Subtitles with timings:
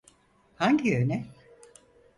[0.55, 1.25] Hangi yöne?